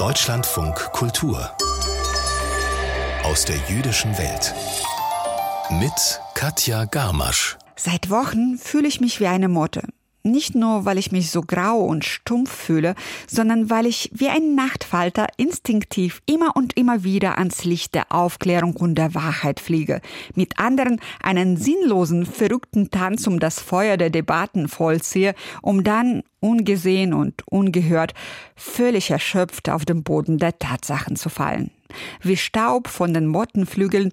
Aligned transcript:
Deutschlandfunk 0.00 0.92
Kultur 0.92 1.50
aus 3.22 3.44
der 3.44 3.56
jüdischen 3.68 4.16
Welt 4.16 4.54
mit 5.78 6.22
Katja 6.32 6.86
Garmasch. 6.86 7.58
Seit 7.76 8.08
Wochen 8.08 8.56
fühle 8.56 8.88
ich 8.88 9.02
mich 9.02 9.20
wie 9.20 9.26
eine 9.26 9.50
Motte. 9.50 9.82
Nicht 10.22 10.54
nur, 10.54 10.84
weil 10.84 10.98
ich 10.98 11.12
mich 11.12 11.30
so 11.30 11.40
grau 11.40 11.78
und 11.78 12.04
stumpf 12.04 12.50
fühle, 12.52 12.94
sondern 13.26 13.70
weil 13.70 13.86
ich 13.86 14.10
wie 14.12 14.28
ein 14.28 14.54
Nachtfalter 14.54 15.26
instinktiv 15.38 16.20
immer 16.26 16.56
und 16.56 16.76
immer 16.76 17.04
wieder 17.04 17.38
ans 17.38 17.64
Licht 17.64 17.94
der 17.94 18.12
Aufklärung 18.12 18.76
und 18.76 18.96
der 18.96 19.14
Wahrheit 19.14 19.60
fliege. 19.60 20.02
Mit 20.34 20.58
anderen 20.58 21.00
einen 21.22 21.56
sinnlosen, 21.56 22.26
verrückten 22.26 22.90
Tanz 22.90 23.26
um 23.26 23.40
das 23.40 23.60
Feuer 23.60 23.96
der 23.96 24.10
Debatten 24.10 24.68
vollziehe, 24.68 25.34
um 25.62 25.84
dann 25.84 26.22
ungesehen 26.40 27.14
und 27.14 27.42
ungehört, 27.46 28.12
völlig 28.56 29.10
erschöpft 29.10 29.68
auf 29.70 29.84
den 29.84 30.02
Boden 30.02 30.38
der 30.38 30.58
Tatsachen 30.58 31.16
zu 31.16 31.28
fallen. 31.28 31.70
Wie 32.22 32.36
Staub 32.36 32.88
von 32.88 33.14
den 33.14 33.26
Mottenflügeln 33.26 34.12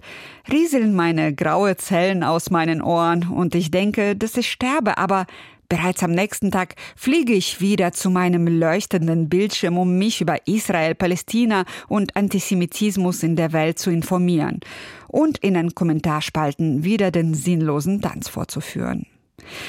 rieseln 0.52 0.95
meine 0.95 1.33
graue 1.33 1.77
Zellen 1.77 2.23
aus 2.23 2.49
meinen 2.49 2.81
Ohren 2.81 3.27
und 3.27 3.55
ich 3.55 3.71
denke, 3.71 4.16
dass 4.16 4.38
ich 4.38 4.52
sterbe, 4.52 4.97
aber 4.97 5.25
Bereits 5.70 6.02
am 6.02 6.12
nächsten 6.12 6.49
Tag 6.49 6.76
fliege 6.95 7.34
ich 7.34 7.59
wieder 7.59 7.91
zu 7.91 8.09
meinem 8.09 8.48
leuchtenden 8.48 9.27
Bildschirm, 9.27 9.77
um 9.77 9.98
mich 9.98 10.21
über 10.21 10.48
Israel, 10.48 10.95
Palästina 10.95 11.66
und 11.89 12.16
Antisemitismus 12.16 13.21
in 13.21 13.35
der 13.35 13.52
Welt 13.52 13.77
zu 13.77 13.91
informieren 13.91 14.61
und 15.09 15.39
in 15.39 15.55
den 15.55 15.75
Kommentarspalten 15.75 16.85
wieder 16.85 17.11
den 17.11 17.34
sinnlosen 17.34 18.02
Tanz 18.02 18.30
vorzuführen. 18.30 19.08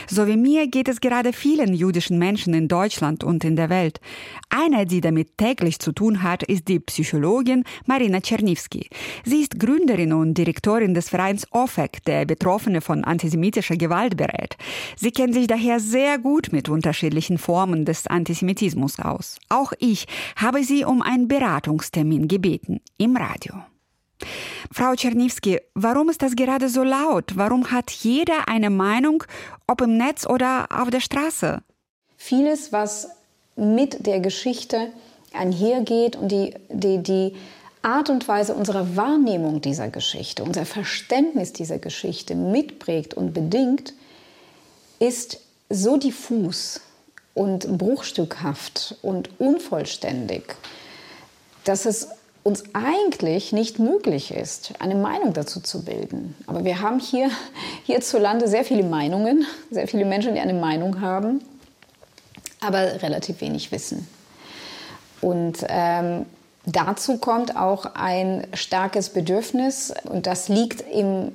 So 0.08 0.26
wie 0.26 0.36
mir 0.36 0.66
geht 0.68 0.88
es 0.88 1.00
gerade 1.00 1.32
vielen 1.32 1.74
jüdischen 1.74 2.18
Menschen 2.18 2.54
in 2.54 2.68
Deutschland 2.68 3.24
und 3.24 3.44
in 3.44 3.56
der 3.56 3.68
Welt. 3.68 4.00
Eine, 4.48 4.86
die 4.86 5.00
damit 5.00 5.36
täglich 5.36 5.78
zu 5.78 5.92
tun 5.92 6.22
hat, 6.22 6.42
ist 6.42 6.68
die 6.68 6.80
Psychologin 6.80 7.64
Marina 7.86 8.20
Czerniewski. 8.20 8.88
Sie 9.24 9.40
ist 9.40 9.58
Gründerin 9.58 10.12
und 10.12 10.34
Direktorin 10.34 10.94
des 10.94 11.08
Vereins 11.08 11.46
OFEC, 11.52 12.02
der 12.04 12.24
Betroffene 12.24 12.80
von 12.80 13.04
antisemitischer 13.04 13.76
Gewalt 13.76 14.16
berät. 14.16 14.56
Sie 14.96 15.10
kennt 15.10 15.34
sich 15.34 15.46
daher 15.46 15.80
sehr 15.80 16.18
gut 16.18 16.48
mit 16.52 16.68
unterschiedlichen 16.68 17.38
Formen 17.38 17.84
des 17.84 18.06
Antisemitismus 18.06 18.98
aus. 18.98 19.38
Auch 19.48 19.72
ich 19.78 20.06
habe 20.36 20.64
sie 20.64 20.84
um 20.84 21.02
einen 21.02 21.28
Beratungstermin 21.28 22.28
gebeten 22.28 22.80
im 22.96 23.16
Radio. 23.16 23.54
Frau 24.72 24.94
Czerniewski, 24.94 25.58
warum 25.74 26.08
ist 26.08 26.22
das 26.22 26.36
gerade 26.36 26.68
so 26.68 26.82
laut? 26.82 27.36
Warum 27.36 27.70
hat 27.70 27.90
jeder 27.90 28.48
eine 28.48 28.70
Meinung, 28.70 29.24
ob 29.66 29.80
im 29.80 29.96
Netz 29.96 30.26
oder 30.26 30.66
auf 30.70 30.90
der 30.90 31.00
Straße? 31.00 31.62
Vieles, 32.16 32.72
was 32.72 33.08
mit 33.56 34.06
der 34.06 34.20
Geschichte 34.20 34.92
einhergeht 35.32 36.16
und 36.16 36.30
die, 36.30 36.54
die, 36.68 36.98
die 36.98 37.36
Art 37.82 38.10
und 38.10 38.26
Weise 38.26 38.54
unserer 38.54 38.96
Wahrnehmung 38.96 39.60
dieser 39.60 39.88
Geschichte, 39.88 40.42
unser 40.42 40.66
Verständnis 40.66 41.52
dieser 41.52 41.78
Geschichte 41.78 42.34
mitprägt 42.34 43.14
und 43.14 43.32
bedingt, 43.32 43.94
ist 44.98 45.40
so 45.70 45.96
diffus 45.96 46.80
und 47.34 47.78
bruchstückhaft 47.78 48.96
und 49.02 49.30
unvollständig, 49.40 50.56
dass 51.64 51.86
es 51.86 52.08
uns 52.48 52.64
eigentlich 52.72 53.52
nicht 53.52 53.78
möglich 53.78 54.32
ist, 54.32 54.72
eine 54.78 54.94
Meinung 54.94 55.34
dazu 55.34 55.60
zu 55.60 55.84
bilden. 55.84 56.34
Aber 56.46 56.64
wir 56.64 56.80
haben 56.80 56.98
hier 56.98 57.30
hierzulande 57.84 58.48
sehr 58.48 58.64
viele 58.64 58.84
Meinungen, 58.84 59.44
sehr 59.70 59.86
viele 59.86 60.06
Menschen, 60.06 60.32
die 60.32 60.40
eine 60.40 60.54
Meinung 60.54 61.02
haben, 61.02 61.42
aber 62.60 63.02
relativ 63.02 63.42
wenig 63.42 63.70
wissen. 63.70 64.08
Und 65.20 65.58
ähm, 65.68 66.24
dazu 66.64 67.18
kommt 67.18 67.54
auch 67.54 67.94
ein 67.94 68.46
starkes 68.54 69.10
Bedürfnis, 69.10 69.92
und 70.04 70.26
das 70.26 70.48
liegt 70.48 70.82
im 70.90 71.32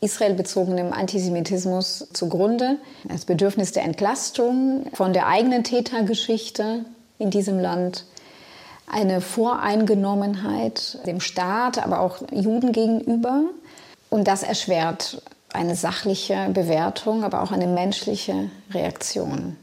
israelbezogenen 0.00 0.94
Antisemitismus 0.94 2.08
zugrunde, 2.14 2.78
das 3.04 3.26
Bedürfnis 3.26 3.72
der 3.72 3.84
Entlastung 3.84 4.86
von 4.94 5.12
der 5.12 5.26
eigenen 5.26 5.62
Tätergeschichte 5.62 6.86
in 7.18 7.28
diesem 7.28 7.58
Land 7.58 8.06
eine 8.90 9.20
Voreingenommenheit 9.20 10.98
dem 11.06 11.20
Staat, 11.20 11.84
aber 11.84 12.00
auch 12.00 12.18
Juden 12.32 12.72
gegenüber. 12.72 13.42
Und 14.10 14.26
das 14.26 14.42
erschwert 14.42 15.22
eine 15.52 15.74
sachliche 15.74 16.48
Bewertung, 16.52 17.24
aber 17.24 17.42
auch 17.42 17.52
eine 17.52 17.66
menschliche 17.66 18.50
Reaktion. 18.72 19.56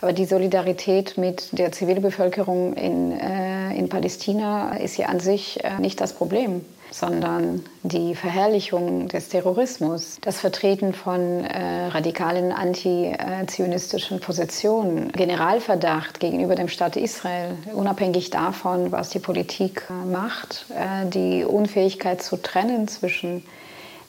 Aber 0.00 0.12
die 0.12 0.24
Solidarität 0.24 1.18
mit 1.18 1.58
der 1.58 1.72
Zivilbevölkerung 1.72 2.74
in, 2.74 3.12
äh, 3.12 3.49
in 3.74 3.88
Palästina 3.88 4.76
ist 4.76 4.96
ja 4.96 5.06
an 5.06 5.20
sich 5.20 5.62
äh, 5.64 5.78
nicht 5.78 6.00
das 6.00 6.12
Problem 6.12 6.62
sondern 6.92 7.64
die 7.84 8.16
Verherrlichung 8.16 9.06
des 9.06 9.28
Terrorismus, 9.28 10.18
das 10.22 10.40
Vertreten 10.40 10.92
von 10.92 11.44
äh, 11.44 11.86
radikalen 11.86 12.50
antizionistischen 12.50 14.18
Positionen, 14.18 15.12
Generalverdacht 15.12 16.18
gegenüber 16.18 16.56
dem 16.56 16.66
Staat 16.66 16.96
Israel, 16.96 17.56
unabhängig 17.74 18.30
davon, 18.30 18.90
was 18.90 19.10
die 19.10 19.20
Politik 19.20 19.84
äh, 19.88 20.10
macht, 20.10 20.66
die 21.14 21.44
Unfähigkeit 21.44 22.22
zu 22.22 22.36
trennen 22.36 22.88
zwischen 22.88 23.44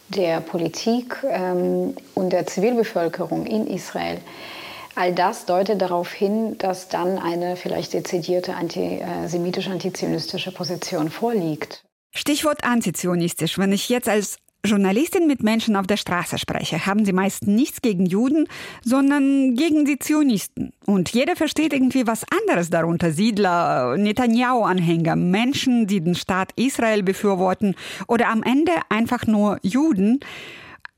der 0.10 0.42
Politik 0.42 1.18
ähm, 1.24 1.96
und 2.16 2.34
der 2.34 2.46
Zivilbevölkerung 2.46 3.46
in 3.46 3.68
Israel. 3.68 4.18
All 4.96 5.14
das 5.14 5.46
deutet 5.46 5.82
darauf 5.82 6.12
hin, 6.12 6.58
dass 6.58 6.90
dann 6.90 7.18
eine 7.18 7.56
vielleicht 7.56 7.94
dezidierte 7.94 8.56
antisemitische-antizionistische 8.56 10.52
Position 10.52 11.10
vorliegt. 11.10 11.84
Stichwort 12.14 12.64
antizionistisch. 12.64 13.58
Wenn 13.58 13.72
ich 13.72 13.88
jetzt 13.88 14.10
als 14.10 14.38
Journalistin 14.64 15.26
mit 15.26 15.42
Menschen 15.42 15.76
auf 15.76 15.88
der 15.88 15.98
Straße 15.98 16.38
spreche, 16.38 16.86
haben 16.86 17.04
sie 17.04 17.14
meist 17.14 17.48
nichts 17.48 17.82
gegen 17.82 18.06
Juden, 18.06 18.48
sondern 18.84 19.56
gegen 19.56 19.86
die 19.86 19.98
Zionisten. 19.98 20.72
Und 20.86 21.10
jeder 21.14 21.36
versteht 21.36 21.74
irgendwie 21.74 22.06
was 22.06 22.24
anderes 22.42 22.70
darunter. 22.70 23.12
Siedler, 23.12 23.98
Netanyahu-Anhänger, 23.98 25.16
Menschen, 25.16 25.88
die 25.88 26.02
den 26.02 26.16
Staat 26.16 26.52
Israel 26.58 27.02
befürworten 27.02 27.76
oder 28.08 28.28
am 28.28 28.44
Ende 28.44 28.74
einfach 28.90 29.26
nur 29.26 29.58
Juden. 29.64 30.20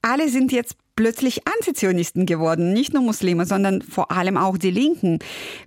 Alle 0.01 0.27
sind 0.27 0.51
jetzt 0.51 0.75
plötzlich 0.95 1.41
Antizionisten 1.47 2.25
geworden, 2.25 2.73
nicht 2.73 2.93
nur 2.93 3.03
Muslime, 3.03 3.45
sondern 3.45 3.81
vor 3.81 4.11
allem 4.11 4.37
auch 4.37 4.57
die 4.57 4.71
Linken. 4.71 5.19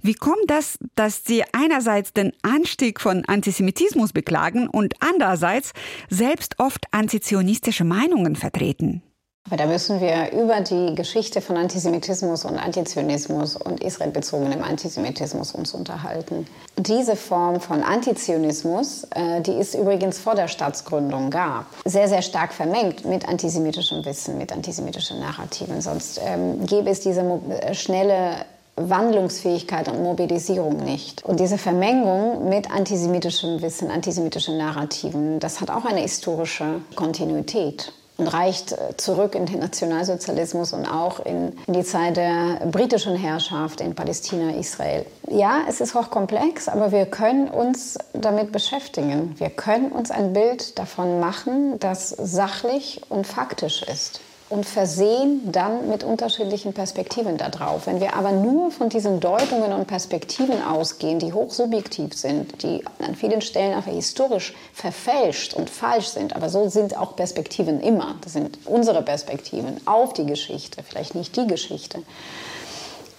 Wie 0.03 0.15
kommt 0.15 0.49
das, 0.49 0.79
dass 0.95 1.25
sie 1.25 1.43
einerseits 1.53 2.13
den 2.13 2.33
Anstieg 2.43 3.01
von 3.01 3.25
Antisemitismus 3.25 4.13
beklagen 4.13 4.69
und 4.69 4.95
andererseits 5.01 5.73
selbst 6.09 6.59
oft 6.59 6.87
antizionistische 6.93 7.85
Meinungen 7.85 8.37
vertreten? 8.37 9.03
Aber 9.47 9.57
da 9.57 9.67
müssen 9.67 10.01
wir 10.01 10.33
über 10.33 10.61
die 10.61 10.95
Geschichte 10.97 11.41
von 11.41 11.57
Antisemitismus 11.57 12.45
und 12.45 12.59
Antizionismus 12.59 13.57
und 13.57 13.83
israelbezogenem 13.83 14.63
Antisemitismus 14.63 15.53
uns 15.53 15.73
unterhalten. 15.73 16.47
Diese 16.77 17.15
Form 17.15 17.61
von 17.61 17.83
Antizionismus, 17.83 19.05
äh, 19.15 19.41
die 19.43 19.53
es 19.53 19.75
übrigens 19.75 20.19
vor 20.19 20.35
der 20.35 20.49
Staatsgründung 20.49 21.31
gab, 21.31 21.67
sehr, 21.85 22.09
sehr 22.09 22.23
stark 22.23 22.53
vermengt 22.53 23.05
mit 23.05 23.29
antisemitischem 23.29 24.05
Wissen, 24.05 24.37
mit 24.37 24.53
antisemitischen 24.53 25.21
Narrativen. 25.21 25.81
Sonst 25.81 26.21
ähm, 26.25 26.67
gäbe 26.67 26.91
es 26.91 27.01
diese 27.01 27.21
äh, 27.21 27.73
schnelle 27.75 28.45
Wandlungsfähigkeit 28.75 29.89
und 29.89 30.03
Mobilisierung 30.03 30.77
nicht. 30.77 31.25
Und 31.25 31.41
diese 31.41 31.57
Vermengung 31.57 32.49
mit 32.49 32.71
antisemitischem 32.71 33.63
Wissen, 33.63 33.91
antisemitischen 33.91 34.59
Narrativen, 34.59 35.39
das 35.39 35.61
hat 35.61 35.71
auch 35.71 35.85
eine 35.85 36.01
historische 36.01 36.81
Kontinuität 36.95 37.93
und 38.17 38.27
reicht 38.29 38.73
äh, 38.73 38.97
zurück 38.97 39.35
in 39.35 39.47
den 39.47 39.61
Nationalsozialismus 39.61 40.73
und 40.73 40.87
auch 40.87 41.21
in, 41.25 41.53
in, 41.67 41.75
die 41.75 41.85
Zeit 41.85 42.17
der 42.17 42.67
britischen 42.71 43.17
Herrschaft 43.17 43.81
in 43.81 43.95
Palästina, 43.95 44.55
Israel. 44.55 45.07
Ja, 45.29 45.63
es 45.69 45.81
ist 45.81 45.95
hochkomplex, 45.95 46.69
aber 46.69 46.93
wir 46.93 47.07
können 47.07 47.49
uns 47.49 47.99
damit 48.13 48.53
beschäftigen. 48.53 49.35
Wir 49.39 49.51
können 49.51 49.93
uns 49.93 50.11
ein 50.11 50.33
Bild 50.33 50.79
davon 50.79 51.21
machen, 51.21 51.79
das 51.79 52.11
sachlich 52.11 53.03
und 53.09 53.27
faktisch 53.27 53.83
ist 53.83 54.21
und 54.49 54.65
versehen 54.65 55.51
dann 55.51 55.89
mit 55.89 56.05
unterschiedlichen 56.05 56.73
Perspektiven 56.73 57.37
darauf. 57.37 57.87
Wenn 57.87 58.01
wir 58.01 58.15
aber 58.15 58.31
nur 58.31 58.71
von 58.71 58.89
diesen 58.89 59.19
Deutungen 59.19 59.73
und 59.73 59.87
Perspektiven 59.87 60.63
ausgehen, 60.63 61.19
die 61.19 61.33
hochsubjektiv 61.33 62.15
sind, 62.15 62.63
die 62.63 62.85
an 63.01 63.17
vielen 63.17 63.41
Stellen 63.41 63.75
einfach 63.75 63.91
historisch 63.91 64.55
verfälscht 64.73 65.55
und 65.55 65.69
falsch 65.69 66.09
sind, 66.09 66.37
aber 66.37 66.49
so 66.49 66.69
sind 66.69 66.97
auch 66.97 67.17
Perspektiven 67.17 67.81
immer. 67.81 68.15
Das 68.23 68.35
sind 68.35 68.59
unsere 68.67 69.03
Perspektiven 69.03 69.81
auf 69.85 70.13
die 70.13 70.27
Geschichte, 70.27 70.83
vielleicht 70.85 71.17
nicht 71.17 71.37
die 71.37 71.49
Geschichte. 71.49 72.03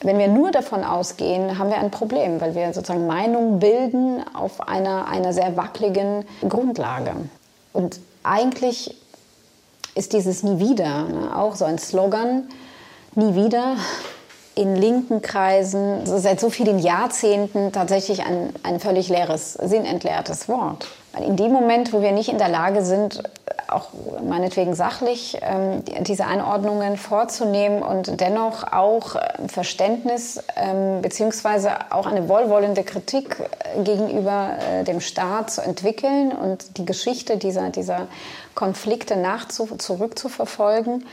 Wenn 0.02 0.20
wir 0.20 0.28
nur 0.28 0.52
davon 0.52 0.84
ausgehen, 0.84 1.58
haben 1.58 1.70
wir 1.70 1.80
ein 1.80 1.92
Problem, 1.92 2.40
weil 2.40 2.56
wir 2.56 2.72
sozusagen 2.74 3.08
Meinungen 3.08 3.60
bilden 3.60 4.24
auf 4.34 4.66
einer, 4.66 5.08
einer 5.08 5.34
sehr 5.34 5.58
wackeligen 5.58 6.24
Grundlage. 6.48 7.16
Und 7.74 8.00
eigentlich 8.24 8.96
ist 9.98 10.14
dieses 10.14 10.44
Nie 10.44 10.60
wieder 10.60 11.04
ne? 11.06 11.36
auch 11.36 11.56
so 11.56 11.66
ein 11.66 11.78
Slogan. 11.78 12.48
Nie 13.16 13.36
wieder 13.36 13.76
in 14.56 14.76
linken 14.76 15.22
Kreisen 15.22 16.02
seit 16.06 16.40
so 16.40 16.50
vielen 16.50 16.80
Jahrzehnten 16.80 17.72
tatsächlich 17.72 18.24
ein, 18.26 18.54
ein 18.64 18.80
völlig 18.80 19.10
leeres, 19.10 19.54
sinnentleertes 19.54 20.50
Wort. 20.50 20.88
Weil 21.14 21.24
in 21.24 21.36
dem 21.36 21.52
Moment, 21.52 21.94
wo 21.94 22.02
wir 22.02 22.12
nicht 22.12 22.30
in 22.30 22.38
der 22.38 22.50
Lage 22.50 22.84
sind, 22.84 23.22
auch 23.68 23.90
meinetwegen 24.24 24.76
sachlich 24.76 25.38
ähm, 25.42 25.84
diese 26.02 26.26
Einordnungen 26.26 26.98
vorzunehmen 26.98 27.84
und 27.84 28.20
dennoch 28.20 28.72
auch 28.72 29.16
äh, 29.16 29.48
Verständnis 29.48 30.42
ähm, 30.56 31.02
beziehungsweise 31.02 31.92
auch 31.92 32.08
eine 32.08 32.30
wohlwollende 32.30 32.84
Kritik 32.84 33.38
äh, 33.40 33.84
gegenüber 33.84 34.58
äh, 34.60 34.84
dem 34.84 35.02
Staat 35.02 35.52
zu 35.52 35.62
entwickeln 35.62 36.32
und 36.32 36.78
die 36.78 36.86
Geschichte 36.86 37.38
dieser, 37.38 37.70
dieser 37.70 38.08
Konflikte 38.56 39.18
nach 39.18 39.48
zurückzuverfolgen 39.48 41.04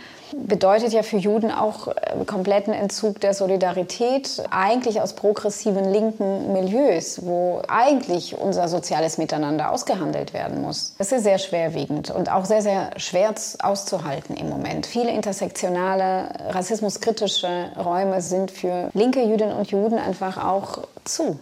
bedeutet 0.46 0.92
ja 0.92 1.02
für 1.02 1.16
Juden 1.16 1.50
auch 1.50 1.88
äh, 1.88 2.24
kompletten 2.26 2.72
Entzug 2.74 3.20
der 3.20 3.34
Solidarität, 3.34 4.42
eigentlich 4.50 5.00
aus 5.00 5.14
progressiven 5.14 5.90
linken 5.92 6.52
Milieus, 6.52 7.24
wo 7.24 7.62
eigentlich 7.68 8.36
unser 8.36 8.68
soziales 8.68 9.18
Miteinander 9.18 9.70
ausgehandelt 9.70 10.32
werden 10.32 10.62
muss. 10.62 10.94
Das 10.98 11.12
ist 11.12 11.22
sehr 11.22 11.38
schwerwiegend 11.38 12.10
und 12.10 12.30
auch 12.30 12.44
sehr, 12.44 12.62
sehr 12.62 12.90
schwer 12.98 13.34
auszuhalten 13.62 14.36
im 14.36 14.48
Moment. 14.48 14.86
Viele 14.86 15.10
intersektionale, 15.10 16.28
rassismuskritische 16.50 17.72
Räume 17.76 18.20
sind 18.20 18.50
für 18.50 18.90
linke 18.92 19.22
Jüdinnen 19.22 19.56
und 19.56 19.70
Juden 19.70 19.98
einfach 19.98 20.44
auch 20.44 20.86
zu. 21.04 21.38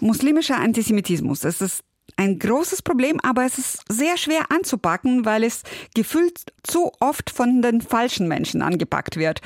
Muslimischer 0.00 0.56
Antisemitismus, 0.56 1.40
das 1.40 1.60
ist 1.60 1.82
ein 2.16 2.38
großes 2.38 2.82
Problem, 2.82 3.18
aber 3.22 3.44
es 3.44 3.58
ist 3.58 3.80
sehr 3.88 4.16
schwer 4.16 4.50
anzupacken, 4.50 5.24
weil 5.24 5.44
es 5.44 5.62
gefühlt 5.94 6.40
zu 6.62 6.92
oft 7.00 7.30
von 7.30 7.62
den 7.62 7.80
falschen 7.80 8.28
Menschen 8.28 8.62
angepackt 8.62 9.16
wird. 9.16 9.40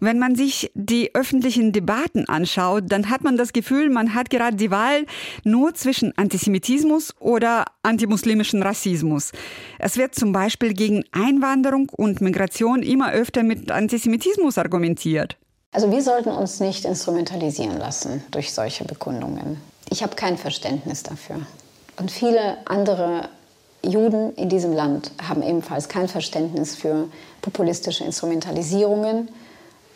Wenn 0.00 0.18
man 0.18 0.34
sich 0.34 0.70
die 0.74 1.14
öffentlichen 1.14 1.72
Debatten 1.72 2.28
anschaut, 2.28 2.84
dann 2.88 3.10
hat 3.10 3.24
man 3.24 3.36
das 3.36 3.52
Gefühl, 3.52 3.90
man 3.90 4.14
hat 4.14 4.30
gerade 4.30 4.56
die 4.56 4.70
Wahl 4.70 5.06
nur 5.44 5.74
zwischen 5.74 6.16
Antisemitismus 6.16 7.14
oder 7.20 7.64
antimuslimischen 7.82 8.62
Rassismus. 8.62 9.32
Es 9.78 9.96
wird 9.96 10.14
zum 10.14 10.32
Beispiel 10.32 10.72
gegen 10.72 11.04
Einwanderung 11.12 11.90
und 11.90 12.20
Migration 12.20 12.82
immer 12.82 13.12
öfter 13.12 13.42
mit 13.42 13.70
Antisemitismus 13.70 14.58
argumentiert. 14.58 15.36
Also 15.72 15.90
wir 15.90 16.02
sollten 16.02 16.30
uns 16.30 16.60
nicht 16.60 16.84
instrumentalisieren 16.84 17.78
lassen 17.78 18.22
durch 18.30 18.52
solche 18.52 18.84
Bekundungen. 18.84 19.60
Ich 19.90 20.02
habe 20.02 20.14
kein 20.14 20.38
Verständnis 20.38 21.02
dafür. 21.02 21.40
Und 21.96 22.10
viele 22.10 22.58
andere 22.66 23.28
Juden 23.82 24.34
in 24.34 24.48
diesem 24.48 24.72
Land 24.72 25.12
haben 25.26 25.42
ebenfalls 25.42 25.88
kein 25.88 26.08
Verständnis 26.08 26.74
für 26.74 27.08
populistische 27.42 28.04
Instrumentalisierungen 28.04 29.28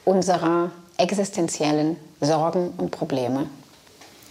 unserer 0.04 0.70
existenziellen 0.96 1.96
Sorgen 2.20 2.72
und 2.76 2.90
Probleme. 2.90 3.46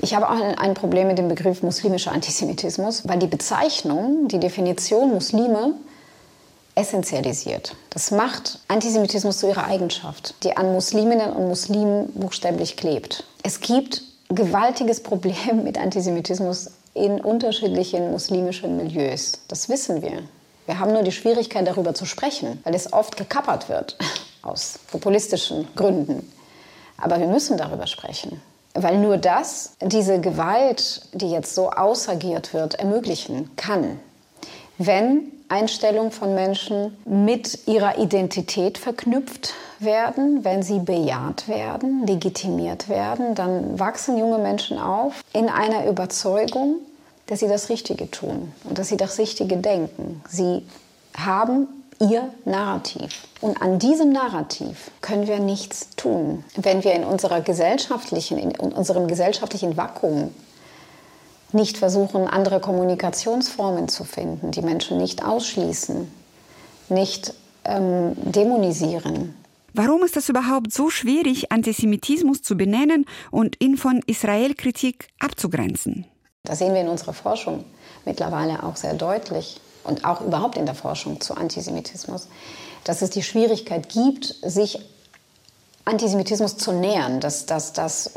Ich 0.01 0.13
habe 0.13 0.29
auch 0.29 0.39
ein 0.39 0.73
Problem 0.75 1.07
mit 1.07 1.17
dem 1.17 1.27
Begriff 1.27 1.63
muslimischer 1.63 2.11
Antisemitismus, 2.11 3.07
weil 3.07 3.17
die 3.17 3.27
Bezeichnung, 3.27 4.27
die 4.27 4.39
Definition 4.39 5.11
Muslime 5.11 5.73
essentialisiert. 6.75 7.75
Das 7.89 8.11
macht 8.11 8.59
Antisemitismus 8.67 9.39
zu 9.39 9.47
ihrer 9.47 9.65
Eigenschaft, 9.65 10.35
die 10.43 10.55
an 10.55 10.71
Musliminnen 10.71 11.31
und 11.31 11.47
Muslimen 11.47 12.11
buchstäblich 12.13 12.77
klebt. 12.77 13.23
Es 13.41 13.59
gibt 13.59 14.03
gewaltiges 14.29 15.01
Problem 15.01 15.63
mit 15.63 15.79
Antisemitismus 15.79 16.71
in 16.97 17.21
unterschiedlichen 17.21 18.11
muslimischen 18.11 18.75
Milieus. 18.75 19.33
Das 19.47 19.69
wissen 19.69 20.01
wir. 20.01 20.23
Wir 20.65 20.79
haben 20.79 20.91
nur 20.91 21.03
die 21.03 21.11
Schwierigkeit, 21.11 21.65
darüber 21.65 21.94
zu 21.94 22.05
sprechen, 22.05 22.59
weil 22.63 22.75
es 22.75 22.91
oft 22.91 23.15
gekappert 23.15 23.69
wird 23.69 23.97
aus 24.41 24.79
populistischen 24.91 25.67
Gründen. 25.75 26.29
Aber 26.97 27.19
wir 27.19 27.27
müssen 27.27 27.57
darüber 27.57 27.88
sprechen, 27.88 28.41
weil 28.73 28.97
nur 28.97 29.17
das 29.17 29.73
diese 29.81 30.19
Gewalt, 30.19 31.03
die 31.13 31.29
jetzt 31.29 31.55
so 31.55 31.69
ausagiert 31.69 32.53
wird, 32.53 32.75
ermöglichen 32.75 33.55
kann. 33.55 33.99
Wenn 34.77 35.31
Einstellungen 35.49 36.11
von 36.11 36.35
Menschen 36.35 36.97
mit 37.05 37.67
ihrer 37.67 37.97
Identität 37.97 38.77
verknüpft 38.77 39.53
werden, 39.79 40.44
wenn 40.44 40.61
sie 40.63 40.79
bejaht 40.79 41.47
werden, 41.47 42.05
legitimiert 42.05 42.89
werden, 42.89 43.35
dann 43.35 43.79
wachsen 43.79 44.17
junge 44.17 44.39
Menschen 44.39 44.77
auf 44.77 45.21
in 45.33 45.49
einer 45.49 45.88
Überzeugung, 45.88 46.79
dass 47.27 47.39
sie 47.41 47.47
das 47.47 47.69
Richtige 47.69 48.09
tun 48.09 48.51
und 48.63 48.79
dass 48.79 48.88
sie 48.88 48.97
das 48.97 49.19
Richtige 49.19 49.57
denken. 49.57 50.21
Sie 50.27 50.63
haben 51.15 51.68
ihr 52.00 52.29
Narrativ. 52.45 53.27
Und 53.41 53.62
an 53.62 53.79
diesem 53.79 54.12
Narrativ 54.12 54.91
können 55.01 55.27
wir 55.27 55.39
nichts 55.39 55.89
tun. 55.95 56.44
Wenn 56.56 56.83
wir 56.83 56.94
in, 56.94 57.03
unserer 57.03 57.41
gesellschaftlichen, 57.41 58.38
in 58.38 58.51
unserem 58.51 59.07
gesellschaftlichen 59.07 59.77
Vakuum 59.77 60.33
nicht 61.53 61.77
versuchen, 61.77 62.27
andere 62.27 62.59
Kommunikationsformen 62.59 63.88
zu 63.88 64.03
finden, 64.03 64.51
die 64.51 64.62
Menschen 64.62 64.97
nicht 64.97 65.23
ausschließen, 65.23 66.12
nicht 66.89 67.33
ähm, 67.63 68.13
dämonisieren. 68.15 69.33
Warum 69.73 70.03
ist 70.03 70.18
es 70.18 70.30
überhaupt 70.30 70.73
so 70.73 70.89
schwierig, 70.89 71.51
Antisemitismus 71.51 72.41
zu 72.41 72.56
benennen 72.56 73.06
und 73.31 73.62
ihn 73.62 73.77
von 73.77 74.01
Israelkritik 74.07 75.09
abzugrenzen? 75.19 76.06
Das 76.47 76.59
sehen 76.59 76.73
wir 76.73 76.81
in 76.81 76.88
unserer 76.88 77.13
Forschung 77.13 77.65
mittlerweile 78.05 78.63
auch 78.63 78.77
sehr 78.77 78.94
deutlich 78.94 79.59
und 79.83 80.05
auch 80.05 80.21
überhaupt 80.21 80.57
in 80.57 80.65
der 80.65 80.75
Forschung 80.75 81.19
zu 81.19 81.35
Antisemitismus, 81.35 82.29
dass 82.85 83.01
es 83.01 83.09
die 83.09 83.21
Schwierigkeit 83.21 83.89
gibt, 83.89 84.33
sich 84.41 84.79
Antisemitismus 85.83 86.57
zu 86.57 86.71
nähern, 86.71 87.19
dass, 87.19 87.45
dass, 87.45 87.73
dass 87.73 88.11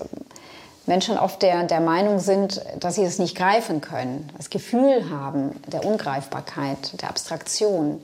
Menschen 0.87 1.19
oft 1.19 1.43
der, 1.43 1.65
der 1.65 1.81
Meinung 1.81 2.21
sind, 2.21 2.62
dass 2.79 2.94
sie 2.94 3.05
es 3.05 3.19
nicht 3.19 3.37
greifen 3.37 3.81
können, 3.81 4.31
das 4.37 4.49
Gefühl 4.49 5.11
haben 5.11 5.61
der 5.67 5.85
Ungreifbarkeit, 5.85 7.00
der 7.03 7.11
Abstraktion, 7.11 8.00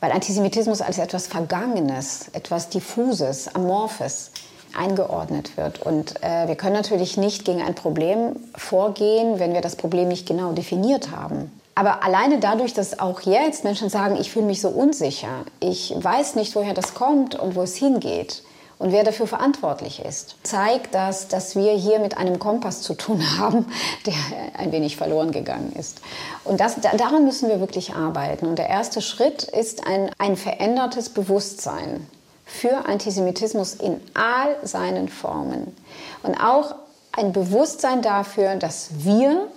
weil 0.00 0.10
Antisemitismus 0.12 0.80
als 0.80 0.96
etwas 0.96 1.26
Vergangenes, 1.26 2.28
etwas 2.32 2.70
Diffuses, 2.70 3.54
Amorphes 3.54 4.30
eingeordnet 4.76 5.56
wird. 5.56 5.80
Und 5.80 6.22
äh, 6.22 6.48
wir 6.48 6.56
können 6.56 6.74
natürlich 6.74 7.16
nicht 7.16 7.44
gegen 7.44 7.62
ein 7.62 7.74
Problem 7.74 8.36
vorgehen, 8.56 9.38
wenn 9.38 9.54
wir 9.54 9.60
das 9.60 9.76
Problem 9.76 10.08
nicht 10.08 10.26
genau 10.26 10.52
definiert 10.52 11.10
haben. 11.10 11.50
Aber 11.74 12.04
alleine 12.04 12.38
dadurch, 12.38 12.72
dass 12.72 13.00
auch 13.00 13.20
jetzt 13.22 13.64
Menschen 13.64 13.88
sagen, 13.88 14.16
ich 14.20 14.30
fühle 14.30 14.46
mich 14.46 14.60
so 14.60 14.68
unsicher, 14.68 15.44
ich 15.60 15.92
weiß 15.96 16.36
nicht, 16.36 16.54
woher 16.54 16.74
das 16.74 16.94
kommt 16.94 17.34
und 17.34 17.56
wo 17.56 17.62
es 17.62 17.76
hingeht, 17.76 18.42
und 18.78 18.92
wer 18.92 19.04
dafür 19.04 19.26
verantwortlich 19.26 20.04
ist, 20.04 20.36
zeigt 20.42 20.94
das, 20.94 21.28
dass 21.28 21.54
wir 21.54 21.72
hier 21.72 22.00
mit 22.00 22.18
einem 22.18 22.38
Kompass 22.38 22.82
zu 22.82 22.94
tun 22.94 23.22
haben, 23.38 23.66
der 24.04 24.14
ein 24.58 24.72
wenig 24.72 24.96
verloren 24.96 25.30
gegangen 25.30 25.72
ist. 25.78 26.00
Und 26.44 26.60
das, 26.60 26.76
daran 26.80 27.24
müssen 27.24 27.48
wir 27.48 27.60
wirklich 27.60 27.94
arbeiten. 27.94 28.46
Und 28.46 28.58
der 28.58 28.68
erste 28.68 29.00
Schritt 29.00 29.44
ist 29.44 29.86
ein, 29.86 30.10
ein 30.18 30.36
verändertes 30.36 31.08
Bewusstsein 31.08 32.06
für 32.44 32.86
Antisemitismus 32.86 33.74
in 33.74 34.00
all 34.14 34.56
seinen 34.62 35.08
Formen. 35.08 35.74
Und 36.22 36.36
auch 36.36 36.74
ein 37.12 37.32
Bewusstsein 37.32 38.02
dafür, 38.02 38.56
dass 38.56 38.90
wir 38.98 39.48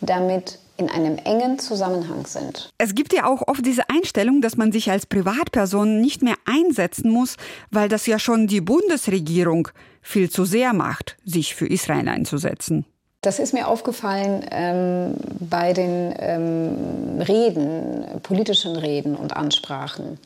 damit 0.00 0.58
in 0.76 0.88
einem 0.88 1.18
engen 1.18 1.58
Zusammenhang 1.58 2.26
sind. 2.26 2.70
Es 2.78 2.94
gibt 2.94 3.12
ja 3.12 3.26
auch 3.26 3.46
oft 3.46 3.64
diese 3.64 3.90
Einstellung, 3.90 4.40
dass 4.40 4.56
man 4.56 4.72
sich 4.72 4.90
als 4.90 5.04
Privatperson 5.04 6.00
nicht 6.00 6.22
mehr 6.22 6.36
einsetzen 6.46 7.10
muss, 7.10 7.36
weil 7.70 7.88
das 7.90 8.06
ja 8.06 8.18
schon 8.18 8.46
die 8.46 8.62
Bundesregierung 8.62 9.68
viel 10.00 10.30
zu 10.30 10.46
sehr 10.46 10.72
macht, 10.72 11.16
sich 11.24 11.54
für 11.54 11.66
Israel 11.66 12.08
einzusetzen. 12.08 12.86
Das 13.20 13.38
ist 13.38 13.52
mir 13.52 13.68
aufgefallen 13.68 14.46
ähm, 14.50 15.14
bei 15.40 15.74
den 15.74 16.14
ähm, 16.18 17.20
Reden, 17.20 18.06
politischen 18.22 18.76
Reden 18.76 19.14
und 19.14 19.36
Ansprachen. 19.36 20.18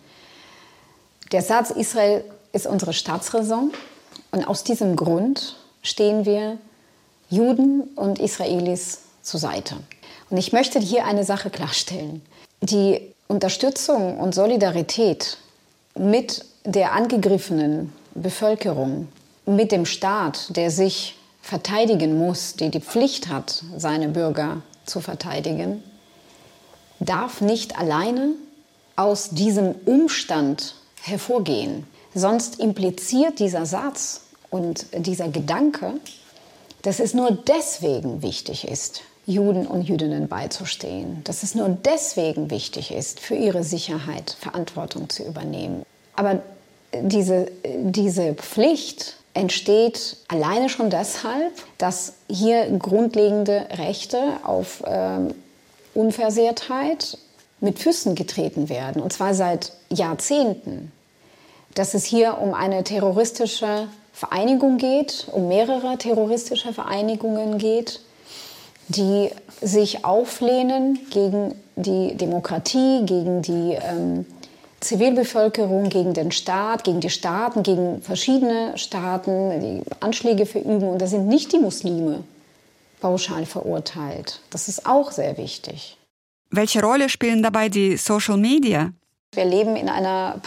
Der 1.32 1.42
Satz 1.42 1.70
Israel 1.70 2.24
ist 2.52 2.66
unsere 2.66 2.92
Staatsräson 2.92 3.72
und 4.30 4.46
aus 4.46 4.64
diesem 4.64 4.96
Grund 4.96 5.56
stehen 5.82 6.24
wir 6.24 6.58
Juden 7.30 7.82
und 7.96 8.18
Israelis 8.18 9.00
zur 9.22 9.40
Seite. 9.40 9.76
Und 10.30 10.36
ich 10.36 10.52
möchte 10.52 10.78
hier 10.78 11.04
eine 11.04 11.24
Sache 11.24 11.50
klarstellen. 11.50 12.22
Die 12.60 13.00
Unterstützung 13.28 14.18
und 14.18 14.34
Solidarität 14.34 15.38
mit 15.96 16.44
der 16.64 16.92
angegriffenen 16.92 17.92
Bevölkerung, 18.14 19.08
mit 19.46 19.72
dem 19.72 19.86
Staat, 19.86 20.56
der 20.56 20.70
sich 20.70 21.16
verteidigen 21.42 22.18
muss, 22.18 22.54
der 22.54 22.70
die 22.70 22.80
Pflicht 22.80 23.28
hat, 23.28 23.62
seine 23.76 24.08
Bürger 24.08 24.62
zu 24.86 25.00
verteidigen, 25.00 25.82
darf 27.00 27.40
nicht 27.40 27.78
alleine 27.78 28.30
aus 28.96 29.30
diesem 29.30 29.74
Umstand 29.84 30.76
hervorgehen. 31.04 31.86
Sonst 32.14 32.60
impliziert 32.60 33.38
dieser 33.38 33.66
Satz 33.66 34.22
und 34.50 34.86
dieser 34.96 35.28
Gedanke, 35.28 35.94
dass 36.82 37.00
es 37.00 37.14
nur 37.14 37.30
deswegen 37.32 38.22
wichtig 38.22 38.68
ist, 38.68 39.02
Juden 39.26 39.66
und 39.66 39.82
Jüdinnen 39.82 40.28
beizustehen, 40.28 41.22
dass 41.24 41.42
es 41.42 41.54
nur 41.54 41.68
deswegen 41.68 42.50
wichtig 42.50 42.92
ist, 42.92 43.20
für 43.20 43.34
ihre 43.34 43.64
Sicherheit 43.64 44.36
Verantwortung 44.38 45.08
zu 45.08 45.24
übernehmen. 45.24 45.82
Aber 46.14 46.42
diese, 46.92 47.50
diese 47.64 48.34
Pflicht 48.34 49.16
entsteht 49.32 50.18
alleine 50.28 50.68
schon 50.68 50.90
deshalb, 50.90 51.52
dass 51.78 52.14
hier 52.30 52.66
grundlegende 52.78 53.66
Rechte 53.72 54.34
auf 54.44 54.82
ähm, 54.86 55.34
Unversehrtheit 55.94 57.18
mit 57.64 57.78
Füßen 57.78 58.14
getreten 58.14 58.68
werden, 58.68 59.02
und 59.02 59.12
zwar 59.12 59.34
seit 59.34 59.72
Jahrzehnten. 59.90 60.92
Dass 61.74 61.94
es 61.94 62.04
hier 62.04 62.38
um 62.38 62.54
eine 62.54 62.84
terroristische 62.84 63.88
Vereinigung 64.12 64.78
geht, 64.78 65.26
um 65.32 65.48
mehrere 65.48 65.98
terroristische 65.98 66.72
Vereinigungen 66.72 67.58
geht, 67.58 68.00
die 68.88 69.30
sich 69.60 70.04
auflehnen 70.04 71.00
gegen 71.10 71.54
die 71.74 72.14
Demokratie, 72.16 73.04
gegen 73.04 73.42
die 73.42 73.76
ähm, 73.80 74.26
Zivilbevölkerung, 74.80 75.88
gegen 75.88 76.14
den 76.14 76.30
Staat, 76.30 76.84
gegen 76.84 77.00
die 77.00 77.10
Staaten, 77.10 77.62
gegen 77.62 78.02
verschiedene 78.02 78.76
Staaten, 78.76 79.60
die 79.60 79.82
Anschläge 80.00 80.46
verüben. 80.46 80.88
Und 80.88 81.00
da 81.02 81.06
sind 81.06 81.26
nicht 81.26 81.52
die 81.52 81.58
Muslime 81.58 82.22
pauschal 83.00 83.46
verurteilt. 83.46 84.40
Das 84.50 84.68
ist 84.68 84.86
auch 84.86 85.10
sehr 85.10 85.36
wichtig. 85.38 85.96
Welche 86.56 86.82
Rolle 86.82 87.08
spielen 87.08 87.42
dabei 87.42 87.68
die 87.68 87.96
Social 87.96 88.36
Media? 88.36 88.92
Wir 89.32 89.44
leben 89.44 89.74
in, 89.74 89.88
einer 89.88 90.40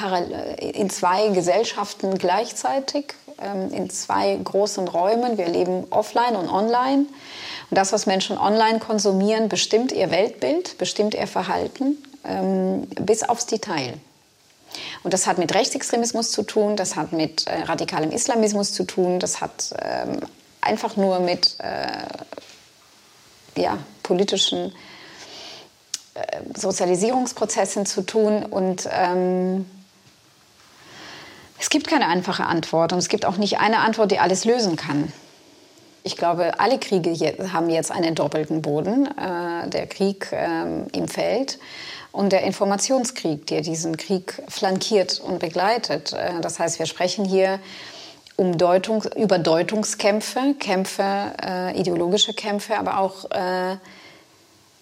in 0.60 0.90
zwei 0.90 1.28
Gesellschaften 1.30 2.18
gleichzeitig, 2.18 3.14
ähm, 3.42 3.74
in 3.74 3.90
zwei 3.90 4.40
großen 4.42 4.88
Räumen. 4.88 5.38
Wir 5.38 5.50
leben 5.50 5.86
offline 5.90 6.38
und 6.38 6.48
online. 6.48 7.08
Und 7.70 7.78
das, 7.78 7.92
was 7.92 8.06
Menschen 8.06 8.38
online 8.38 8.80
konsumieren, 8.80 9.50
bestimmt 9.50 9.92
ihr 9.92 10.10
Weltbild, 10.10 10.78
bestimmt 10.78 11.14
ihr 11.14 11.28
Verhalten 11.28 11.98
ähm, 12.24 12.88
bis 13.02 13.24
aufs 13.24 13.46
Detail. 13.46 13.96
Und 15.04 15.14
das 15.14 15.28
hat 15.28 15.38
mit 15.38 15.54
Rechtsextremismus 15.54 16.32
zu 16.32 16.44
tun, 16.44 16.78
das 16.78 16.96
hat 16.96 17.12
mit 17.12 17.48
äh, 17.48 17.64
radikalem 17.64 18.12
Islamismus 18.12 18.72
zu 18.72 18.86
tun, 18.86 19.20
das 19.20 19.42
hat 19.42 19.76
ähm, 19.82 20.22
einfach 20.62 20.96
nur 20.96 21.20
mit 21.20 21.58
äh, 21.60 23.62
ja, 23.62 23.78
politischen 24.04 24.72
äh, 24.72 24.74
Sozialisierungsprozessen 26.56 27.86
zu 27.86 28.02
tun. 28.02 28.44
Und 28.44 28.88
ähm, 28.92 29.66
es 31.60 31.70
gibt 31.70 31.88
keine 31.88 32.08
einfache 32.08 32.46
Antwort 32.46 32.94
und 32.94 33.00
es 33.00 33.10
gibt 33.10 33.26
auch 33.26 33.38
nicht 33.38 33.60
eine 33.60 33.80
Antwort, 33.80 34.12
die 34.12 34.20
alles 34.20 34.46
lösen 34.46 34.76
kann. 34.76 35.12
Ich 36.04 36.16
glaube, 36.16 36.60
alle 36.60 36.80
Kriege 36.80 37.14
haben 37.52 37.70
jetzt 37.70 37.92
einen 37.92 38.16
doppelten 38.16 38.62
Boden. 38.62 39.08
Äh, 39.18 39.70
der 39.70 39.88
Krieg 39.88 40.30
ähm, 40.32 40.88
im 40.94 41.08
Feld 41.08 41.60
und 42.14 42.32
der 42.32 42.44
Informationskrieg, 42.44 43.46
der 43.48 43.62
diesen 43.62 43.98
Krieg 43.98 44.42
flankiert 44.48 45.20
und 45.20 45.40
begleitet. 45.40 46.14
Äh, 46.14 46.40
das 46.42 46.60
heißt, 46.60 46.80
wir 46.80 46.86
sprechen 46.86 47.26
hier 47.26 47.60
um 48.38 48.58
Deutung, 48.58 49.04
über 49.16 49.40
Deutungskämpfe, 49.40 50.56
Kämpfe, 50.60 51.34
äh, 51.44 51.78
ideologische 51.78 52.34
Kämpfe, 52.34 52.78
aber 52.78 53.00
auch 53.00 53.30
äh, 53.32 53.76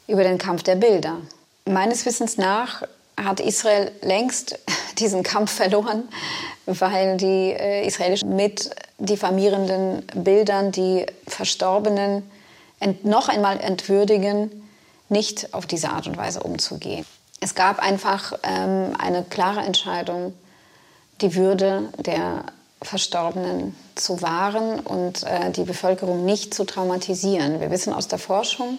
über 0.08 0.24
den 0.24 0.38
Kampf 0.38 0.64
der 0.64 0.76
Bilder. 0.76 1.18
Meines 1.66 2.06
Wissens 2.06 2.38
nach 2.38 2.84
hat 3.18 3.40
Israel 3.40 3.92
längst 4.02 4.60
diesen 5.00 5.24
Kampf 5.24 5.52
verloren, 5.52 6.04
weil 6.66 7.18
die 7.18 7.52
äh, 7.52 7.86
israelischen 7.86 8.36
mit 8.36 8.70
diffamierenden 9.00 10.04
Bildern 10.16 10.72
die 10.72 11.06
Verstorbenen 11.28 12.30
noch 13.04 13.30
einmal 13.30 13.60
entwürdigen, 13.60 14.70
nicht 15.10 15.54
auf 15.54 15.66
diese 15.66 15.90
Art 15.90 16.08
und 16.08 16.18
Weise 16.18 16.44
umzugehen. 16.44 17.06
Es 17.40 17.56
gab 17.56 17.80
einfach 17.80 18.34
ähm, 18.44 18.94
eine 18.98 19.24
klare 19.24 19.62
Entscheidung, 19.62 20.34
die 21.22 21.36
Würde 21.36 21.90
der 21.98 22.44
Verstorbenen 22.82 23.76
zu 23.96 24.22
wahren 24.22 24.80
und 24.80 25.24
äh, 25.24 25.52
die 25.52 25.64
Bevölkerung 25.64 26.26
nicht 26.26 26.54
zu 26.54 26.66
traumatisieren. 26.66 27.60
Wir 27.60 27.72
wissen 27.72 27.94
aus 27.94 28.08
der 28.08 28.20
Forschung, 28.20 28.78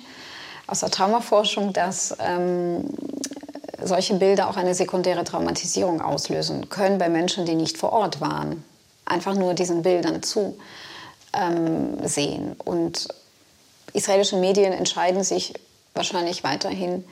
aus 0.67 0.81
der 0.81 0.91
Traumaforschung, 0.91 1.73
dass 1.73 2.17
ähm, 2.21 2.85
solche 3.83 4.15
Bilder 4.15 4.49
auch 4.49 4.57
eine 4.57 4.75
sekundäre 4.75 5.25
Traumatisierung 5.25 6.01
auslösen 6.01 6.69
können 6.69 6.99
bei 6.99 7.09
Menschen, 7.09 7.47
die 7.47 7.55
nicht 7.55 7.77
vor 7.79 7.93
Ort 7.93 8.21
waren. 8.21 8.65
Einfach 9.05 9.35
nur 9.35 9.55
diesen 9.55 9.83
Bildern 9.83 10.23
zu 10.23 10.59
ähm, 11.33 12.07
sehen. 12.07 12.57
Und 12.65 13.09
israelische 13.93 14.37
Medien 14.37 14.73
entscheiden 14.73 15.23
sich 15.23 15.55
wahrscheinlich 15.95 16.45
weiterhin, 16.45 17.05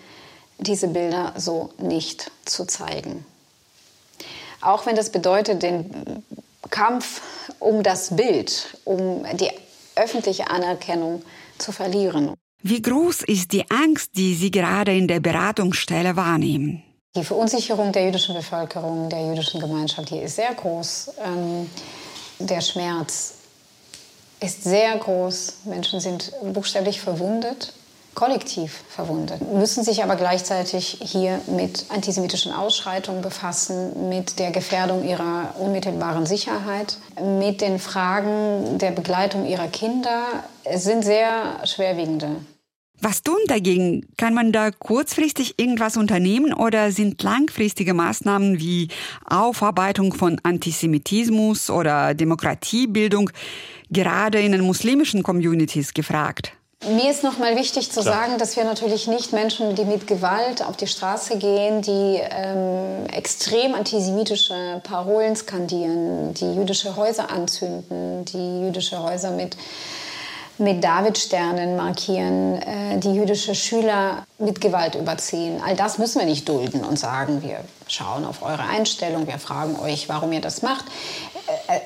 diese 0.58 0.88
Bilder 0.88 1.32
so 1.36 1.70
nicht 1.78 2.30
zu 2.44 2.64
zeigen. 2.64 3.24
Auch 4.60 4.86
wenn 4.86 4.96
das 4.96 5.10
bedeutet, 5.10 5.62
den 5.62 6.24
Kampf 6.70 7.20
um 7.58 7.82
das 7.82 8.16
Bild, 8.16 8.78
um 8.84 9.24
die 9.34 9.50
öffentliche 9.96 10.50
Anerkennung 10.50 11.22
zu 11.58 11.72
verlieren. 11.72 12.34
Wie 12.66 12.80
groß 12.80 13.24
ist 13.24 13.52
die 13.52 13.70
Angst, 13.70 14.12
die 14.16 14.34
Sie 14.34 14.50
gerade 14.50 14.96
in 14.96 15.06
der 15.06 15.20
Beratungsstelle 15.20 16.16
wahrnehmen? 16.16 16.82
Die 17.14 17.22
Verunsicherung 17.22 17.92
der 17.92 18.06
jüdischen 18.06 18.34
Bevölkerung, 18.34 19.10
der 19.10 19.26
jüdischen 19.26 19.60
Gemeinschaft 19.60 20.08
hier 20.08 20.22
ist 20.22 20.36
sehr 20.36 20.54
groß. 20.54 21.10
Ähm, 21.26 21.68
der 22.38 22.62
Schmerz 22.62 23.34
ist 24.40 24.64
sehr 24.64 24.96
groß. 24.96 25.56
Menschen 25.66 26.00
sind 26.00 26.32
buchstäblich 26.54 27.02
verwundet, 27.02 27.74
kollektiv 28.14 28.82
verwundet, 28.88 29.42
müssen 29.52 29.84
sich 29.84 30.02
aber 30.02 30.16
gleichzeitig 30.16 31.00
hier 31.02 31.42
mit 31.46 31.84
antisemitischen 31.90 32.50
Ausschreitungen 32.50 33.20
befassen, 33.20 34.08
mit 34.08 34.38
der 34.38 34.52
Gefährdung 34.52 35.06
ihrer 35.06 35.54
unmittelbaren 35.58 36.24
Sicherheit, 36.24 36.96
mit 37.20 37.60
den 37.60 37.78
Fragen 37.78 38.78
der 38.78 38.92
Begleitung 38.92 39.44
ihrer 39.44 39.68
Kinder. 39.68 40.22
Es 40.64 40.84
sind 40.84 41.04
sehr 41.04 41.60
schwerwiegende 41.66 42.36
was 43.00 43.22
tun 43.22 43.38
dagegen? 43.46 44.06
Kann 44.16 44.34
man 44.34 44.52
da 44.52 44.70
kurzfristig 44.70 45.58
irgendwas 45.58 45.96
unternehmen 45.96 46.54
oder 46.54 46.90
sind 46.90 47.22
langfristige 47.22 47.94
Maßnahmen 47.94 48.58
wie 48.58 48.88
Aufarbeitung 49.24 50.14
von 50.14 50.40
Antisemitismus 50.42 51.70
oder 51.70 52.14
Demokratiebildung 52.14 53.30
gerade 53.90 54.40
in 54.40 54.52
den 54.52 54.62
muslimischen 54.62 55.22
Communities 55.22 55.92
gefragt? 55.94 56.52
Mir 56.86 57.10
ist 57.10 57.22
noch 57.22 57.38
mal 57.38 57.56
wichtig 57.56 57.90
zu 57.90 58.02
sagen, 58.02 58.36
dass 58.36 58.56
wir 58.56 58.64
natürlich 58.64 59.06
nicht 59.06 59.32
Menschen, 59.32 59.74
die 59.74 59.86
mit 59.86 60.06
Gewalt 60.06 60.62
auf 60.62 60.76
die 60.76 60.86
Straße 60.86 61.38
gehen, 61.38 61.80
die 61.80 62.20
ähm, 62.20 63.06
extrem 63.10 63.74
antisemitische 63.74 64.82
Parolen 64.82 65.34
skandieren, 65.34 66.34
die 66.34 66.54
jüdische 66.54 66.94
Häuser 66.94 67.30
anzünden, 67.30 68.26
die 68.26 68.66
jüdische 68.66 69.02
Häuser 69.02 69.30
mit 69.30 69.56
mit 70.58 70.84
Davidsternen 70.84 71.76
markieren, 71.76 72.62
äh, 72.62 72.98
die 72.98 73.12
jüdische 73.12 73.54
Schüler 73.54 74.24
mit 74.38 74.60
Gewalt 74.60 74.94
überziehen. 74.94 75.60
All 75.64 75.74
das 75.74 75.98
müssen 75.98 76.20
wir 76.20 76.26
nicht 76.26 76.48
dulden 76.48 76.84
und 76.84 76.98
sagen, 76.98 77.42
wir 77.42 77.58
schauen 77.88 78.24
auf 78.24 78.42
eure 78.42 78.62
Einstellung, 78.62 79.26
wir 79.26 79.38
fragen 79.38 79.78
euch, 79.80 80.08
warum 80.08 80.32
ihr 80.32 80.40
das 80.40 80.62
macht. 80.62 80.84
Äh, 81.68 81.76
äh, 81.76 81.80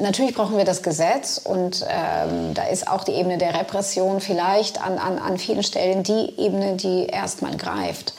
natürlich 0.00 0.34
brauchen 0.34 0.56
wir 0.56 0.64
das 0.64 0.82
Gesetz 0.82 1.38
und 1.38 1.86
ähm, 1.88 2.54
da 2.54 2.64
ist 2.64 2.88
auch 2.88 3.04
die 3.04 3.12
Ebene 3.12 3.38
der 3.38 3.54
Repression 3.54 4.20
vielleicht 4.20 4.82
an, 4.82 4.98
an, 4.98 5.18
an 5.18 5.38
vielen 5.38 5.62
Stellen 5.62 6.02
die 6.02 6.38
Ebene, 6.38 6.76
die 6.76 7.06
erstmal 7.06 7.56
greift. 7.56 8.14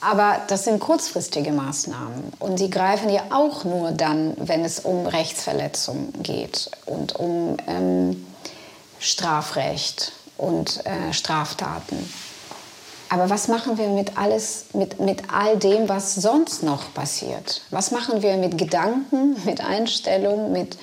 Aber 0.00 0.36
das 0.48 0.64
sind 0.64 0.78
kurzfristige 0.78 1.52
Maßnahmen 1.52 2.32
und 2.38 2.58
sie 2.58 2.70
greifen 2.70 3.08
ja 3.10 3.22
auch 3.30 3.64
nur 3.64 3.92
dann, 3.92 4.34
wenn 4.38 4.64
es 4.64 4.80
um 4.80 5.06
Rechtsverletzungen 5.06 6.12
geht 6.22 6.70
und 6.84 7.16
um 7.16 7.56
ähm, 7.66 8.26
Strafrecht 8.98 10.12
und 10.36 10.84
äh, 10.86 11.12
Straftaten. 11.12 12.10
Aber 13.08 13.30
was 13.30 13.48
machen 13.48 13.78
wir 13.78 13.88
mit 13.88 14.18
alles, 14.18 14.66
mit, 14.72 14.98
mit 14.98 15.32
all 15.32 15.56
dem, 15.56 15.88
was 15.88 16.16
sonst 16.16 16.62
noch 16.62 16.92
passiert? 16.92 17.62
Was 17.70 17.92
machen 17.92 18.22
wir 18.22 18.36
mit 18.36 18.58
Gedanken, 18.58 19.36
mit 19.44 19.60
Einstellungen, 19.60 20.52
mit 20.52 20.76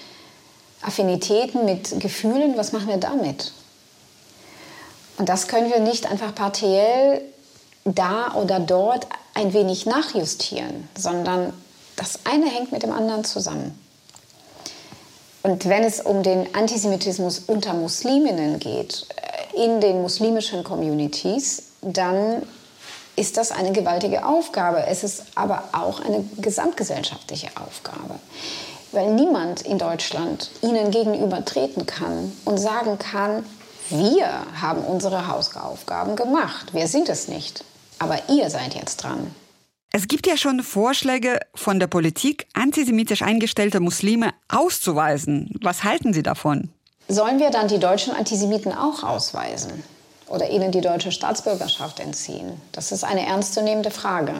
Affinitäten, 0.82 1.66
mit 1.66 2.00
Gefühlen? 2.00 2.58
Was 2.58 2.72
machen 2.72 2.88
wir 2.88 2.98
damit? 2.98 3.52
Und 5.18 5.30
das 5.30 5.48
können 5.48 5.70
wir 5.70 5.80
nicht 5.80 6.10
einfach 6.10 6.34
partiell 6.34 7.22
da 7.86 8.34
oder 8.36 8.60
dort 8.60 9.08
ein 9.34 9.54
wenig 9.54 9.86
nachjustieren, 9.86 10.88
sondern 10.98 11.54
das 11.96 12.20
eine 12.24 12.48
hängt 12.48 12.72
mit 12.72 12.84
dem 12.84 12.92
anderen 12.92 13.24
zusammen. 13.24 13.78
Und 15.44 15.68
wenn 15.68 15.84
es 15.84 16.00
um 16.00 16.24
den 16.24 16.56
Antisemitismus 16.56 17.40
unter 17.48 17.74
Musliminnen 17.74 18.60
geht, 18.60 19.06
äh, 19.16 19.66
in 19.66 19.82
den 19.82 20.02
muslimischen 20.02 20.64
Communities, 20.64 21.64
dann 21.82 22.44
ist 23.16 23.38
das 23.38 23.52
eine 23.52 23.74
gewaltige 23.74 24.26
Aufgabe. 24.26 24.86
Es 24.88 25.04
ist 25.04 25.24
aber 25.36 25.66
auch 25.74 26.00
eine 26.00 26.24
gesamtgesellschaftliche 26.38 27.50
Aufgabe. 27.56 28.16
Weil 28.94 29.14
niemand 29.14 29.62
in 29.64 29.78
Deutschland 29.78 30.50
ihnen 30.62 30.92
gegenüber 30.92 31.44
treten 31.44 31.86
kann 31.86 32.32
und 32.46 32.58
sagen 32.58 32.98
kann, 32.98 33.46
wir 33.90 34.28
haben 34.62 34.84
unsere 34.86 35.28
Hausaufgaben 35.28 36.16
gemacht, 36.16 36.74
wir 36.74 36.88
sind 36.88 37.10
es 37.10 37.28
nicht, 37.28 37.66
aber 38.00 38.18
ihr 38.30 38.50
seid 38.50 38.76
jetzt 38.76 38.98
dran. 38.98 39.36
Es 39.96 40.08
gibt 40.08 40.26
ja 40.26 40.38
schon 40.38 40.64
Vorschläge 40.64 41.40
von 41.54 41.80
der 41.80 41.86
Politik, 41.86 42.48
antisemitisch 42.54 43.22
eingestellte 43.22 43.80
Muslime 43.80 44.32
auszuweisen. 44.50 45.56
Was 45.62 45.84
halten 45.84 46.14
Sie 46.14 46.24
davon? 46.24 46.70
Sollen 47.10 47.38
wir 47.38 47.52
dann 47.52 47.68
die 47.68 47.78
deutschen 47.78 48.12
Antisemiten 48.12 48.74
auch 48.74 49.04
ausweisen 49.04 49.84
oder 50.28 50.50
ihnen 50.50 50.72
die 50.72 50.82
deutsche 50.82 51.12
Staatsbürgerschaft 51.12 52.00
entziehen? 52.00 52.60
Das 52.72 52.92
ist 52.92 53.04
eine 53.04 53.28
ernstzunehmende 53.28 53.92
Frage. 53.92 54.34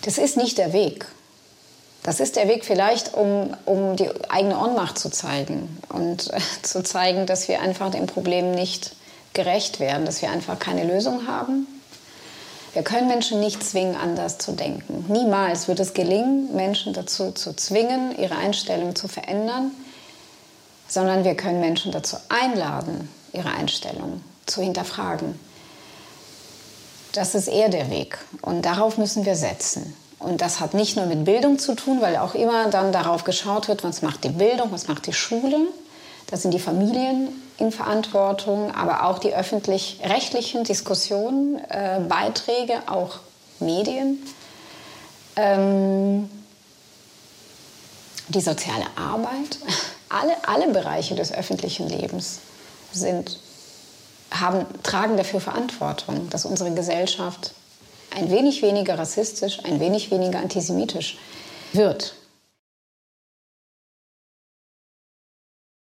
Das 0.00 0.16
ist 0.16 0.38
nicht 0.38 0.56
der 0.56 0.72
Weg. 0.72 1.04
Das 2.02 2.20
ist 2.20 2.36
der 2.36 2.48
Weg 2.48 2.64
vielleicht, 2.64 3.12
um, 3.12 3.54
um 3.66 3.96
die 3.96 4.08
eigene 4.30 4.58
Ohnmacht 4.58 4.98
zu 4.98 5.10
zeigen 5.10 5.76
und 5.90 6.32
äh, 6.32 6.40
zu 6.62 6.82
zeigen, 6.82 7.26
dass 7.26 7.48
wir 7.48 7.60
einfach 7.60 7.90
dem 7.90 8.06
Problem 8.06 8.52
nicht 8.52 8.96
gerecht 9.34 9.78
werden, 9.78 10.06
dass 10.06 10.22
wir 10.22 10.30
einfach 10.30 10.58
keine 10.58 10.84
Lösung 10.84 11.26
haben 11.26 11.66
wir 12.78 12.84
können 12.84 13.08
Menschen 13.08 13.40
nicht 13.40 13.64
zwingen, 13.64 13.96
anders 13.96 14.38
zu 14.38 14.52
denken. 14.52 15.04
Niemals 15.08 15.66
wird 15.66 15.80
es 15.80 15.94
gelingen, 15.94 16.54
Menschen 16.54 16.92
dazu 16.92 17.32
zu 17.32 17.52
zwingen, 17.56 18.16
ihre 18.16 18.36
Einstellung 18.36 18.94
zu 18.94 19.08
verändern, 19.08 19.72
sondern 20.86 21.24
wir 21.24 21.34
können 21.34 21.58
Menschen 21.58 21.90
dazu 21.90 22.16
einladen, 22.28 23.08
ihre 23.32 23.50
Einstellung 23.50 24.22
zu 24.46 24.62
hinterfragen. 24.62 25.40
Das 27.14 27.34
ist 27.34 27.48
eher 27.48 27.68
der 27.68 27.90
Weg 27.90 28.16
und 28.42 28.64
darauf 28.64 28.96
müssen 28.96 29.24
wir 29.26 29.34
setzen. 29.34 29.96
Und 30.20 30.40
das 30.40 30.60
hat 30.60 30.72
nicht 30.72 30.96
nur 30.96 31.06
mit 31.06 31.24
Bildung 31.24 31.58
zu 31.58 31.74
tun, 31.74 32.00
weil 32.00 32.16
auch 32.16 32.36
immer 32.36 32.70
dann 32.70 32.92
darauf 32.92 33.24
geschaut 33.24 33.66
wird, 33.66 33.82
was 33.82 34.02
macht 34.02 34.22
die 34.22 34.28
Bildung, 34.28 34.70
was 34.70 34.86
macht 34.86 35.08
die 35.08 35.12
Schule. 35.12 35.66
Das 36.30 36.42
sind 36.42 36.52
die 36.52 36.58
Familien 36.58 37.30
in 37.56 37.72
Verantwortung, 37.72 38.70
aber 38.74 39.04
auch 39.04 39.18
die 39.18 39.34
öffentlich-rechtlichen 39.34 40.62
Diskussionen, 40.62 41.58
äh, 41.70 42.00
Beiträge, 42.06 42.82
auch 42.86 43.20
Medien. 43.60 44.22
Ähm, 45.36 46.30
die 48.28 48.40
soziale 48.42 48.84
Arbeit, 48.96 49.58
alle, 50.10 50.36
alle 50.46 50.72
Bereiche 50.72 51.14
des 51.14 51.32
öffentlichen 51.32 51.88
Lebens 51.88 52.40
sind, 52.92 53.38
haben, 54.30 54.66
tragen 54.82 55.16
dafür 55.16 55.40
Verantwortung, 55.40 56.28
dass 56.28 56.44
unsere 56.44 56.72
Gesellschaft 56.72 57.54
ein 58.14 58.30
wenig 58.30 58.60
weniger 58.62 58.98
rassistisch, 58.98 59.60
ein 59.64 59.80
wenig 59.80 60.10
weniger 60.10 60.40
antisemitisch 60.40 61.18
wird. 61.72 62.14